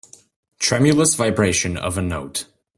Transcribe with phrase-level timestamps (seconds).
[0.57, 2.47] Tremulous vibration of a note.